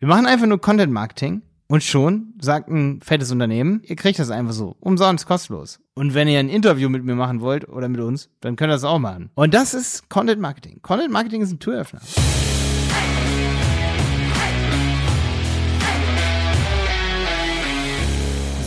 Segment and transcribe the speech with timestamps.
[0.00, 4.30] Wir machen einfach nur Content Marketing und schon sagt ein fettes Unternehmen, ihr kriegt das
[4.30, 5.80] einfach so, umsonst, kostenlos.
[5.94, 8.74] Und wenn ihr ein Interview mit mir machen wollt oder mit uns, dann könnt ihr
[8.74, 9.30] das auch machen.
[9.34, 10.78] Und das ist Content Marketing.
[10.82, 12.00] Content Marketing ist ein Türöffner.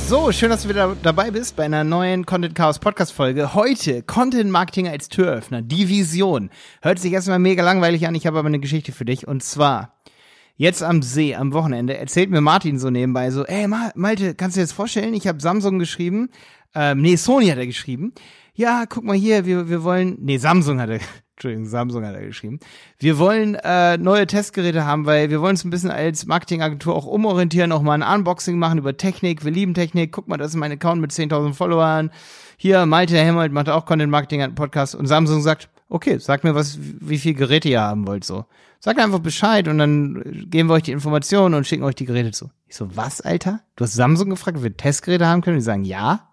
[0.09, 3.53] So, schön, dass du wieder dabei bist bei einer neuen Content Chaos Podcast Folge.
[3.53, 6.49] Heute Content Marketing als Türöffner, die Vision.
[6.81, 10.00] Hört sich erstmal mega langweilig an, ich habe aber eine Geschichte für dich und zwar
[10.55, 14.59] Jetzt am See, am Wochenende, erzählt mir Martin so nebenbei so, ey Malte, kannst du
[14.59, 15.13] dir das vorstellen?
[15.13, 16.29] Ich habe Samsung geschrieben,
[16.75, 18.13] ähm, nee, Sony hat er geschrieben.
[18.53, 20.99] Ja, guck mal hier, wir, wir wollen, nee, Samsung hat er,
[21.35, 22.59] Entschuldigung, Samsung hat er geschrieben.
[22.99, 27.05] Wir wollen äh, neue Testgeräte haben, weil wir wollen uns ein bisschen als Marketingagentur auch
[27.05, 29.43] umorientieren, auch mal ein Unboxing machen über Technik.
[29.43, 30.11] Wir lieben Technik.
[30.11, 32.11] Guck mal, das ist mein Account mit 10.000 Followern.
[32.57, 36.53] Hier, Malte Helmold macht auch Content Marketing einen Podcast und Samsung sagt, okay, sag mir
[36.53, 38.45] was, wie viel Geräte ihr haben wollt, so.
[38.83, 42.31] Sagt einfach Bescheid und dann geben wir euch die Informationen und schicken euch die Geräte
[42.31, 42.49] zu.
[42.67, 43.61] Ich so, was, Alter?
[43.75, 45.57] Du hast Samsung gefragt, ob wir Testgeräte haben können?
[45.57, 46.31] Die sagen, ja.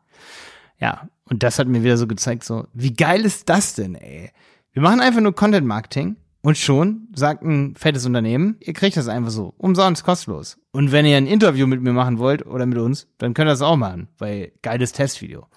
[0.80, 1.08] Ja.
[1.24, 4.30] Und das hat mir wieder so gezeigt, so, wie geil ist das denn, ey?
[4.72, 9.08] Wir machen einfach nur Content Marketing und schon sagt ein fettes Unternehmen, ihr kriegt das
[9.08, 10.58] einfach so, umsonst, kostenlos.
[10.72, 13.52] Und wenn ihr ein Interview mit mir machen wollt oder mit uns, dann könnt ihr
[13.52, 15.48] das auch machen, weil geiles Testvideo.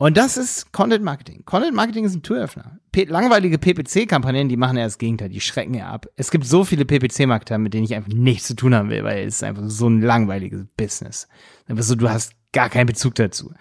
[0.00, 1.42] Und das ist Content Marketing.
[1.44, 2.78] Content Marketing ist ein Türöffner.
[2.92, 6.06] P langweilige PPC-Kampagnen, die machen ja das Gegenteil, die schrecken ja ab.
[6.14, 9.26] Es gibt so viele PPC-Marketer, mit denen ich einfach nichts zu tun haben will, weil
[9.26, 11.26] es ist einfach so ein langweiliges Business.
[11.66, 13.52] Einfach so, du hast gar keinen Bezug dazu.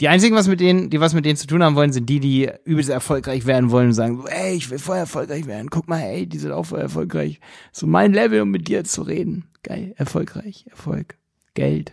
[0.00, 2.20] Die einzigen, was mit denen, die was mit denen zu tun haben wollen, sind die,
[2.20, 5.70] die übelst erfolgreich werden wollen und sagen, ey, ich will voll erfolgreich werden.
[5.70, 7.40] Guck mal, ey, die sind auch voll erfolgreich.
[7.72, 9.46] So mein Level, um mit dir zu reden.
[9.62, 11.16] Geil, erfolgreich, Erfolg,
[11.54, 11.92] Geld.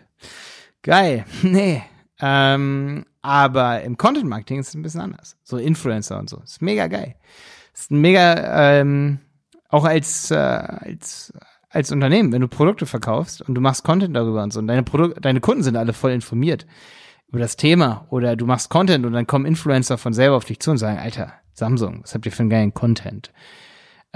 [0.84, 1.24] Geil.
[1.44, 1.82] Nee.
[2.22, 5.38] Ähm, aber im Content Marketing ist es ein bisschen anders.
[5.44, 6.38] So Influencer und so.
[6.38, 7.16] Ist mega geil.
[7.74, 9.20] Ist mega, ähm,
[9.70, 11.34] auch als, äh, als,
[11.70, 14.84] als Unternehmen, wenn du Produkte verkaufst und du machst Content darüber und so und deine
[14.84, 16.66] Produkte, deine Kunden sind alle voll informiert
[17.28, 20.60] über das Thema oder du machst Content und dann kommen Influencer von selber auf dich
[20.60, 23.32] zu und sagen, Alter, Samsung, was habt ihr für einen geilen Content?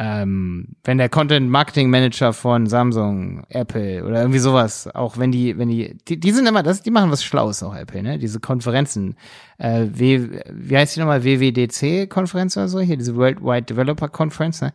[0.02, 5.58] Ähm, wenn der Content Marketing Manager von Samsung, Apple oder irgendwie sowas, auch wenn die,
[5.58, 8.18] wenn die, die, die sind immer, das, die machen was Schlaues auch Apple, ne?
[8.18, 9.18] Diese Konferenzen,
[9.58, 14.72] äh, w, wie heißt die nochmal, WWDC-Konferenz oder so, hier diese Worldwide Developer Conference, ne?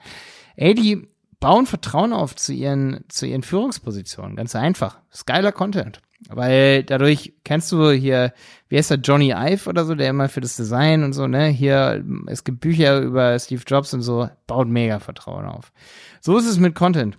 [0.57, 1.09] Ey, die
[1.41, 4.99] bauen Vertrauen auf zu ihren, zu ihren Führungspositionen, ganz einfach.
[5.11, 6.03] Ist geiler Content.
[6.29, 8.33] Weil dadurch kennst du hier,
[8.69, 11.49] wie heißt der, Johnny Ive oder so, der immer für das Design und so, ne?
[11.49, 15.73] Hier, es gibt Bücher über Steve Jobs und so, baut mega Vertrauen auf.
[16.21, 17.19] So ist es mit Content.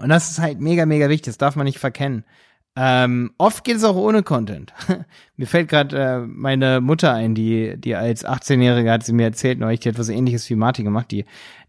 [0.00, 2.24] Und das ist halt mega, mega wichtig, das darf man nicht verkennen.
[2.76, 4.72] Ähm, oft geht es auch ohne Content.
[5.36, 9.60] mir fällt gerade äh, meine Mutter ein, die, die als 18-Jährige hat sie mir erzählt,
[9.60, 11.24] neulich, die hat was ähnliches wie Martin gemacht, die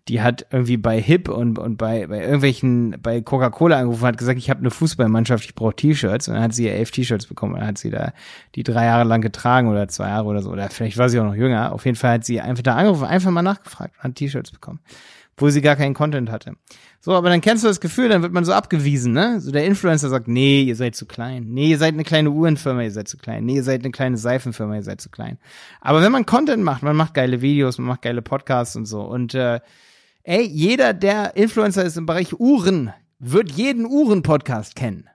[0.08, 4.38] die hat irgendwie bei Hip und, und bei, bei irgendwelchen, bei Coca-Cola angerufen, hat gesagt,
[4.38, 6.28] ich habe eine Fußballmannschaft, ich brauche T-Shirts.
[6.28, 8.14] Und dann hat sie elf T-Shirts bekommen und dann hat sie da
[8.54, 10.52] die drei Jahre lang getragen oder zwei Jahre oder so.
[10.52, 11.72] Oder vielleicht war sie auch noch jünger.
[11.72, 14.80] Auf jeden Fall hat sie einfach da angerufen, einfach mal nachgefragt und hat T-Shirts bekommen.
[15.38, 16.54] Wo sie gar keinen Content hatte.
[17.02, 19.42] So, aber dann kennst du das Gefühl, dann wird man so abgewiesen, ne?
[19.42, 21.48] So der Influencer sagt, nee, ihr seid zu klein.
[21.50, 23.44] Nee, ihr seid eine kleine Uhrenfirma, ihr seid zu klein.
[23.44, 25.40] Nee, ihr seid eine kleine Seifenfirma, ihr seid zu klein.
[25.82, 29.02] Aber wenn man Content macht, man macht geile Videos, man macht geile Podcasts und so
[29.02, 29.60] und äh,
[30.28, 35.08] Ey, jeder, der Influencer ist im Bereich Uhren, wird jeden Uhren-Podcast kennen.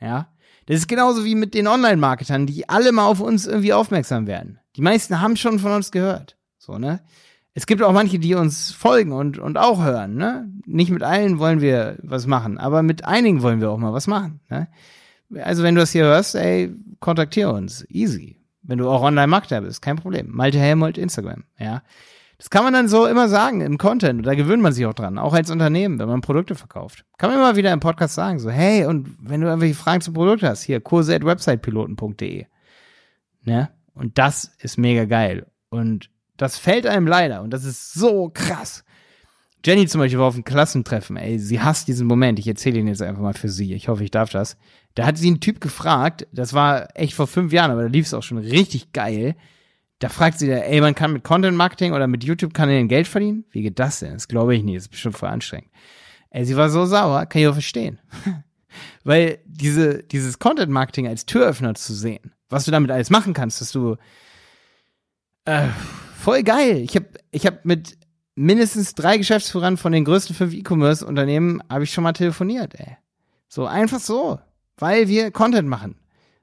[0.00, 0.28] Ja.
[0.66, 4.60] Das ist genauso wie mit den Online-Marketern, die alle mal auf uns irgendwie aufmerksam werden.
[4.76, 6.36] Die meisten haben schon von uns gehört.
[6.58, 7.00] So, ne?
[7.54, 10.48] Es gibt auch manche, die uns folgen und, und auch hören, ne?
[10.64, 14.06] Nicht mit allen wollen wir was machen, aber mit einigen wollen wir auch mal was
[14.06, 14.68] machen, ne?
[15.42, 17.84] Also, wenn du das hier hörst, ey, kontaktiere uns.
[17.88, 18.36] Easy.
[18.62, 20.28] Wenn du auch Online-Marketer bist, kein Problem.
[20.30, 21.82] Malte Helmold, Instagram, ja.
[22.38, 24.26] Das kann man dann so immer sagen im Content.
[24.26, 25.18] Da gewöhnt man sich auch dran.
[25.18, 27.04] Auch als Unternehmen, wenn man Produkte verkauft.
[27.16, 28.38] Kann man immer wieder im Podcast sagen.
[28.38, 32.46] So, hey, und wenn du irgendwelche Fragen zum Produkt hast, hier, kurse at websitepiloten.de.
[33.44, 33.70] Ne?
[33.94, 35.46] Und das ist mega geil.
[35.70, 37.40] Und das fällt einem leider.
[37.40, 38.84] Und das ist so krass.
[39.64, 42.38] Jenny zum Beispiel war auf einem Klassentreffen, ey, sie hasst diesen Moment.
[42.38, 43.72] Ich erzähle ihn jetzt einfach mal für sie.
[43.74, 44.56] Ich hoffe, ich darf das.
[44.94, 48.06] Da hat sie einen Typ gefragt, das war echt vor fünf Jahren, aber da lief
[48.06, 49.34] es auch schon richtig geil
[49.98, 53.44] da fragt sie, ey, man kann mit Content Marketing oder mit YouTube-Kanälen Geld verdienen?
[53.50, 54.12] Wie geht das denn?
[54.12, 55.70] Das glaube ich nicht, das ist bestimmt voll anstrengend.
[56.30, 57.98] Ey, sie war so sauer, kann ich auch verstehen.
[59.04, 63.60] Weil diese, dieses Content Marketing als Türöffner zu sehen, was du damit alles machen kannst,
[63.60, 63.96] dass du,
[65.46, 65.68] äh,
[66.18, 66.78] voll geil.
[66.78, 67.96] Ich habe ich hab mit
[68.34, 72.96] mindestens drei Geschäftsführern von den größten fünf E-Commerce-Unternehmen habe ich schon mal telefoniert, ey.
[73.48, 74.40] So einfach so,
[74.76, 75.96] weil wir Content machen.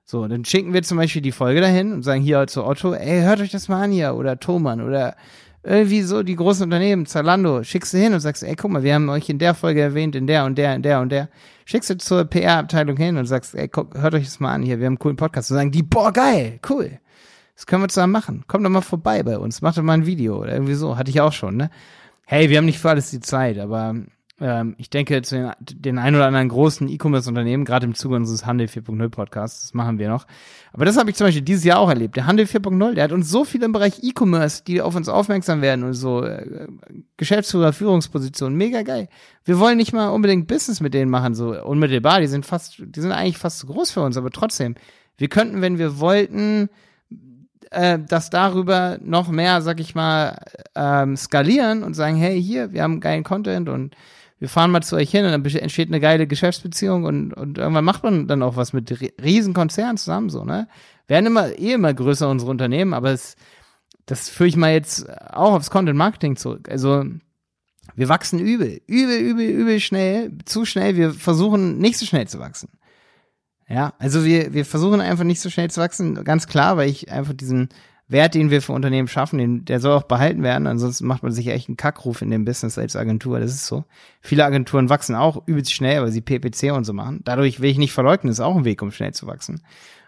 [0.06, 3.22] So, dann schicken wir zum Beispiel die Folge dahin und sagen hier zu Otto, ey,
[3.22, 5.16] hört euch das mal an hier oder Thomann oder
[5.64, 8.96] irgendwie so die großen Unternehmen, Zalando, schickst du hin und sagst, ey, guck mal, wir
[8.96, 11.30] haben euch in der Folge erwähnt, in der und der, in der und der.
[11.64, 14.80] Schickst du zur PR-Abteilung hin und sagst, ey, guck, hört euch das mal an hier,
[14.80, 15.52] wir haben einen coolen Podcast.
[15.52, 17.00] Und sagen die, boah, geil, cool.
[17.56, 18.44] Das können wir zusammen machen.
[18.48, 20.98] Kommt doch mal vorbei bei uns, macht doch mal ein Video oder irgendwie so.
[20.98, 21.70] Hatte ich auch schon, ne?
[22.26, 23.96] Hey, wir haben nicht für alles die Zeit, aber
[24.40, 28.46] ähm, ich denke, zu den, den ein oder anderen großen E-Commerce-Unternehmen, gerade im Zuge unseres
[28.46, 30.26] Handel 4.0 Podcasts, das machen wir noch.
[30.72, 32.16] Aber das habe ich zum Beispiel dieses Jahr auch erlebt.
[32.16, 35.62] Der Handel 4.0, der hat uns so viel im Bereich E-Commerce, die auf uns aufmerksam
[35.62, 36.68] werden und so äh,
[37.18, 39.08] Geschäftsführer, Führungspositionen, mega geil.
[39.46, 42.20] Wir wollen nicht mal unbedingt Business mit denen machen, so unmittelbar.
[42.20, 44.76] Die sind fast, die sind eigentlich fast zu groß für uns, aber trotzdem,
[45.18, 46.70] wir könnten, wenn wir wollten,
[47.74, 50.40] äh, das darüber noch mehr, sag ich mal,
[50.76, 53.96] ähm, skalieren und sagen, hey, hier, wir haben geilen Content und
[54.44, 57.86] wir fahren mal zu euch hin und dann entsteht eine geile Geschäftsbeziehung und, und irgendwann
[57.86, 58.94] macht man dann auch was mit
[59.24, 60.68] Riesenkonzernen zusammen, so, ne?
[61.08, 63.38] Werden immer, eh immer größer unsere Unternehmen, aber es,
[64.06, 66.68] das führe ich mal jetzt auch aufs Content Marketing zurück.
[66.70, 67.06] Also,
[67.96, 70.98] wir wachsen übel, übel, übel, übel schnell, zu schnell.
[70.98, 72.68] Wir versuchen nicht so schnell zu wachsen.
[73.70, 77.10] Ja, also wir, wir versuchen einfach nicht so schnell zu wachsen, ganz klar, weil ich
[77.10, 77.70] einfach diesen,
[78.08, 80.68] Wert, den wir für Unternehmen schaffen, den, der soll auch behalten werden.
[80.68, 83.40] Ansonsten macht man sich echt einen Kackruf in dem Business als Agentur.
[83.40, 83.86] Das ist so.
[84.22, 87.22] Viele Agenturen wachsen auch übelst schnell, weil sie PPC und so machen.
[87.24, 89.62] Dadurch will ich nicht verleugnen, ist auch ein Weg, um schnell zu wachsen.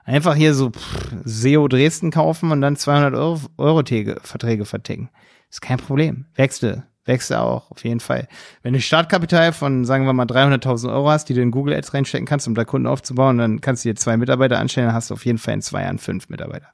[0.03, 3.83] Einfach hier so pff, SEO Dresden kaufen und dann 200 Euro, Euro
[4.21, 5.09] Verträge verticken.
[5.49, 6.25] Ist kein Problem.
[6.35, 6.83] Wächste.
[7.05, 8.27] Wächste auch, auf jeden Fall.
[8.63, 11.93] Wenn du Startkapital von, sagen wir mal, 300.000 Euro hast, die du in Google Ads
[11.93, 15.11] reinstecken kannst, um da Kunden aufzubauen, dann kannst du dir zwei Mitarbeiter anstellen, dann hast
[15.11, 16.67] du auf jeden Fall in zwei Jahren fünf Mitarbeiter.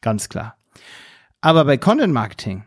[0.00, 0.56] Ganz klar.
[1.40, 2.64] Aber bei Content Marketing,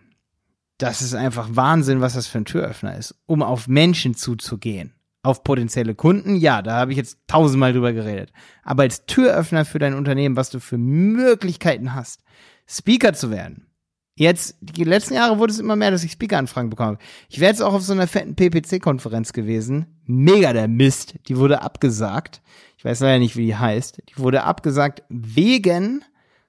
[0.77, 4.93] das ist einfach Wahnsinn, was das für ein Türöffner ist, um auf Menschen zuzugehen.
[5.23, 8.31] Auf potenzielle Kunden, ja, da habe ich jetzt tausendmal drüber geredet.
[8.63, 12.23] Aber als Türöffner für dein Unternehmen, was du für Möglichkeiten hast,
[12.67, 13.67] Speaker zu werden.
[14.15, 16.97] Jetzt, die letzten Jahre wurde es immer mehr, dass ich Speaker-Anfragen bekomme.
[17.29, 19.99] Ich wäre jetzt auch auf so einer fetten PPC-Konferenz gewesen.
[20.05, 21.15] Mega der Mist.
[21.27, 22.41] Die wurde abgesagt.
[22.77, 24.01] Ich weiß leider nicht, wie die heißt.
[24.09, 26.03] Die wurde abgesagt wegen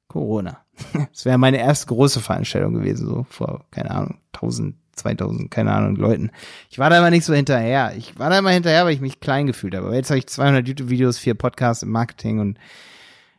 [0.08, 0.61] Corona.
[1.12, 5.96] Das wäre meine erste große Veranstaltung gewesen, so vor, keine Ahnung, 1000, 2000, keine Ahnung,
[5.96, 6.30] Leuten.
[6.70, 7.94] Ich war da immer nicht so hinterher.
[7.96, 9.86] Ich war da immer hinterher, weil ich mich klein gefühlt habe.
[9.86, 12.58] Aber jetzt habe ich 200 YouTube-Videos, vier Podcasts im Marketing und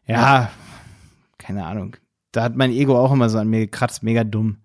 [0.05, 0.49] ja,
[1.37, 1.95] keine Ahnung.
[2.31, 4.57] Da hat mein Ego auch immer so an mir gekratzt, mega dumm.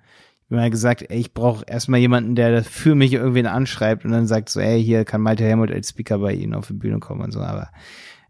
[0.48, 4.12] Ich habe mal gesagt, ey, ich brauche erstmal jemanden, der für mich irgendwen anschreibt und
[4.12, 7.00] dann sagt so, ey, hier kann Malte Helmut als Speaker bei Ihnen auf die Bühne
[7.00, 7.40] kommen und so.
[7.40, 7.68] Aber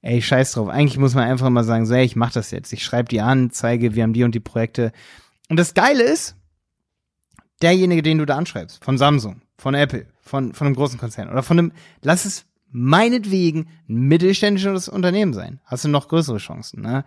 [0.03, 0.69] ey, scheiß drauf.
[0.69, 2.73] Eigentlich muss man einfach mal sagen, so, ey, ich mach das jetzt.
[2.73, 4.93] Ich schreibe die an, zeige, wir haben die und die Projekte.
[5.49, 6.37] Und das Geile ist,
[7.62, 11.43] derjenige, den du da anschreibst, von Samsung, von Apple, von, von einem großen Konzern oder
[11.43, 11.73] von einem,
[12.03, 15.61] lass es meinetwegen ein mittelständisches Unternehmen sein.
[15.65, 17.05] Hast du noch größere Chancen, ne?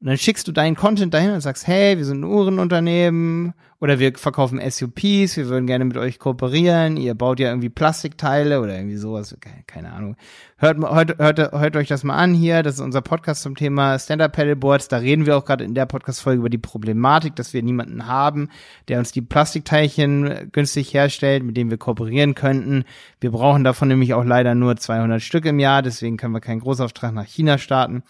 [0.00, 3.98] Und dann schickst du deinen Content dahin und sagst, hey, wir sind ein Uhrenunternehmen oder
[3.98, 8.76] wir verkaufen SUPs, wir würden gerne mit euch kooperieren, ihr baut ja irgendwie Plastikteile oder
[8.76, 9.36] irgendwie sowas,
[9.66, 10.16] keine Ahnung.
[10.56, 13.98] Hört, hört, hört, hört euch das mal an hier, das ist unser Podcast zum Thema
[13.98, 17.62] Stand-Up Paddleboards, da reden wir auch gerade in der Podcast-Folge über die Problematik, dass wir
[17.62, 18.48] niemanden haben,
[18.88, 22.84] der uns die Plastikteilchen günstig herstellt, mit dem wir kooperieren könnten.
[23.20, 26.60] Wir brauchen davon nämlich auch leider nur 200 Stück im Jahr, deswegen können wir keinen
[26.60, 28.02] Großauftrag nach China starten.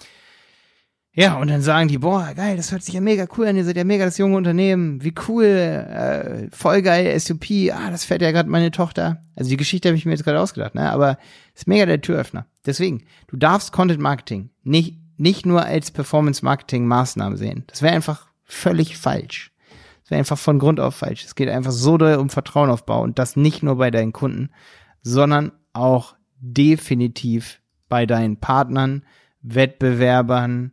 [1.13, 3.65] Ja, und dann sagen die, boah, geil, das hört sich ja mega cool an, ihr
[3.65, 8.23] seid ja mega das junge Unternehmen, wie cool, äh, voll geil, SUP, ah, das fährt
[8.23, 9.21] ja gerade meine Tochter.
[9.35, 10.91] Also die Geschichte habe ich mir jetzt gerade ausgedacht, ne?
[10.91, 11.19] aber
[11.55, 12.47] ist mega der Türöffner.
[12.65, 17.65] Deswegen, du darfst Content Marketing nicht, nicht nur als Performance Marketing Maßnahme sehen.
[17.67, 19.53] Das wäre einfach völlig falsch.
[20.03, 21.25] Das wäre einfach von Grund auf falsch.
[21.25, 24.51] Es geht einfach so doll um Vertrauenaufbau und das nicht nur bei deinen Kunden,
[25.03, 29.05] sondern auch definitiv bei deinen Partnern,
[29.43, 30.73] Wettbewerbern,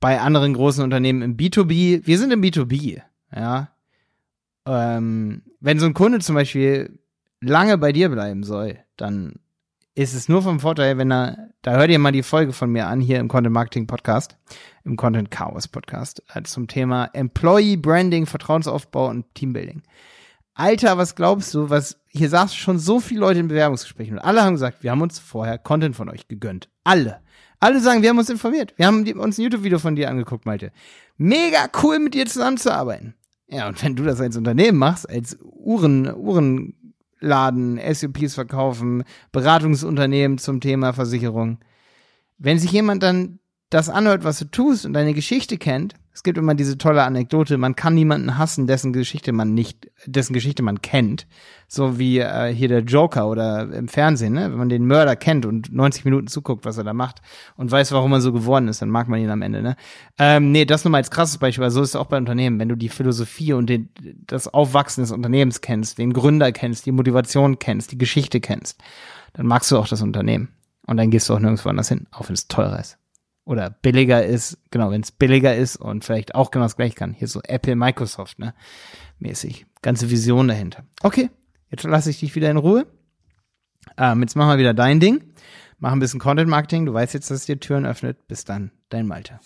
[0.00, 3.00] bei anderen großen Unternehmen im B2B, wir sind im B2B,
[3.34, 3.70] ja.
[4.66, 6.98] Ähm, wenn so ein Kunde zum Beispiel
[7.40, 9.34] lange bei dir bleiben soll, dann
[9.94, 12.86] ist es nur vom Vorteil, wenn er, da hört ihr mal die Folge von mir
[12.86, 14.36] an, hier im Content Marketing Podcast,
[14.84, 19.82] im Content Chaos Podcast, äh, zum Thema Employee Branding, Vertrauensaufbau und Teambuilding.
[20.54, 24.42] Alter, was glaubst du, was, hier saßen schon so viele Leute in Bewerbungsgesprächen und alle
[24.42, 26.68] haben gesagt, wir haben uns vorher Content von euch gegönnt.
[26.84, 27.20] Alle.
[27.60, 28.72] Alle sagen, wir haben uns informiert.
[28.76, 30.72] Wir haben uns ein YouTube-Video von dir angeguckt, Malte.
[31.18, 33.14] Mega cool, mit dir zusammenzuarbeiten.
[33.48, 40.60] Ja, und wenn du das als Unternehmen machst, als Uhren, Uhrenladen, SUPs verkaufen, Beratungsunternehmen zum
[40.60, 41.58] Thema Versicherung,
[42.38, 43.39] wenn sich jemand dann
[43.70, 47.56] das anhört, was du tust und deine Geschichte kennt, es gibt immer diese tolle Anekdote,
[47.56, 51.26] man kann niemanden hassen, dessen Geschichte man nicht, dessen Geschichte man kennt.
[51.66, 54.50] So wie äh, hier der Joker oder im Fernsehen, ne?
[54.50, 57.22] Wenn man den Mörder kennt und 90 Minuten zuguckt, was er da macht
[57.56, 59.76] und weiß, warum er so geworden ist, dann mag man ihn am Ende, ne?
[60.18, 62.58] Ähm, nee, das nur mal als krasses Beispiel, weil so ist es auch bei Unternehmen.
[62.58, 63.88] Wenn du die Philosophie und den,
[64.26, 68.82] das Aufwachsen des Unternehmens kennst, den Gründer kennst, die Motivation kennst, die Geschichte kennst,
[69.32, 70.48] dann magst du auch das Unternehmen.
[70.86, 72.99] Und dann gehst du auch nirgendwo anders hin, auch wenn es teurer ist
[73.50, 77.14] oder billiger ist, genau, wenn es billiger ist und vielleicht auch genau das gleiche kann.
[77.14, 78.54] Hier so Apple, Microsoft, ne?
[79.18, 79.66] Mäßig.
[79.82, 80.84] Ganze Vision dahinter.
[81.02, 81.30] Okay,
[81.68, 82.86] jetzt lasse ich dich wieder in Ruhe.
[83.98, 85.34] Ähm, jetzt machen wir wieder dein Ding.
[85.78, 86.86] Mach ein bisschen Content Marketing.
[86.86, 88.28] Du weißt jetzt, dass dir Türen öffnet.
[88.28, 89.40] Bis dann, dein Malte.